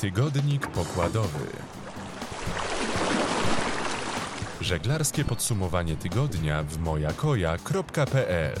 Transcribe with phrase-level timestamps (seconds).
[0.00, 1.46] Tygodnik pokładowy.
[4.60, 8.54] Żeglarskie podsumowanie tygodnia w mojakoja.pl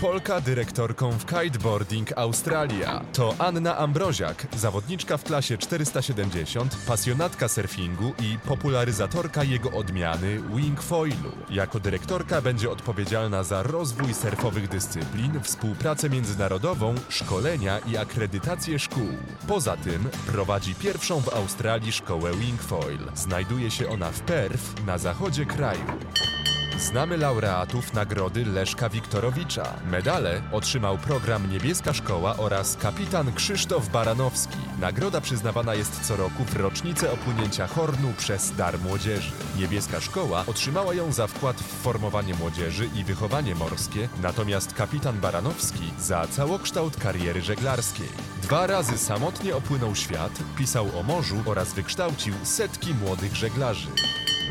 [0.00, 3.04] Polka dyrektorką w kiteboarding Australia.
[3.12, 11.32] To Anna Ambroziak, zawodniczka w klasie 470, pasjonatka surfingu i popularyzatorka jego odmiany wingfoilu.
[11.50, 19.08] Jako dyrektorka będzie odpowiedzialna za rozwój surfowych dyscyplin, współpracę międzynarodową, szkolenia i akredytację szkół.
[19.48, 23.00] Poza tym prowadzi pierwszą w Australii szkołę wingfoil.
[23.14, 25.84] Znajduje się ona w Perth, na zachodzie kraju.
[26.78, 29.74] Znamy laureatów nagrody Leszka Wiktorowicza.
[29.90, 34.58] Medale otrzymał program Niebieska Szkoła oraz kapitan Krzysztof Baranowski.
[34.80, 39.32] Nagroda przyznawana jest co roku w rocznicę opłynięcia Hornu przez Dar Młodzieży.
[39.58, 45.92] Niebieska Szkoła otrzymała ją za wkład w formowanie młodzieży i wychowanie morskie, natomiast kapitan Baranowski
[45.98, 48.08] za całokształt kariery żeglarskiej.
[48.42, 53.88] Dwa razy samotnie opłynął świat, pisał o morzu oraz wykształcił setki młodych żeglarzy.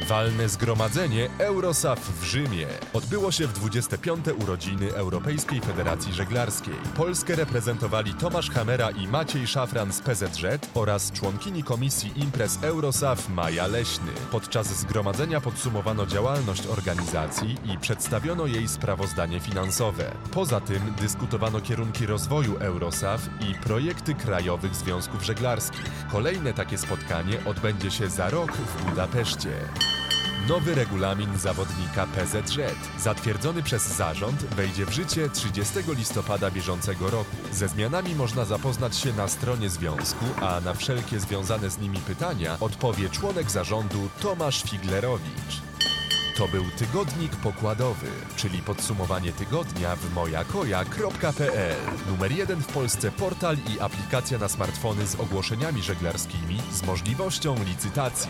[0.04, 2.68] Walne zgromadzenie Eurosaf w Rzymie.
[2.94, 4.26] Odbyło się w 25.
[4.44, 6.74] urodziny Europejskiej Federacji Żeglarskiej.
[6.96, 10.44] Polskę reprezentowali Tomasz Hamera i Maciej Szafran z PZZ
[10.74, 14.12] oraz członkini komisji imprez Eurosaf Maja Leśny.
[14.32, 20.12] Podczas zgromadzenia podsumowano działalność organizacji i przedstawiono jej sprawozdanie finansowe.
[20.32, 25.92] Poza tym dyskutowano kierunki rozwoju Eurosaf i projekty krajowych związków żeglarskich.
[26.12, 29.50] Kolejne takie spotkanie odbędzie się za rok w Budapeszcie.
[30.50, 32.60] Nowy regulamin zawodnika PZZ,
[33.00, 37.36] zatwierdzony przez zarząd, wejdzie w życie 30 listopada bieżącego roku.
[37.52, 42.58] Ze zmianami można zapoznać się na stronie związku, a na wszelkie związane z nimi pytania
[42.60, 45.62] odpowie członek zarządu Tomasz Figlerowicz.
[46.38, 51.76] To był tygodnik pokładowy, czyli podsumowanie tygodnia w mojakoja.pl.
[52.08, 58.30] Numer jeden w Polsce portal i aplikacja na smartfony z ogłoszeniami żeglarskimi z możliwością licytacji.